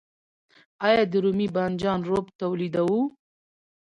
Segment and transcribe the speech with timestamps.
[0.87, 3.01] آیا د رومي بانجان رب تولیدوو؟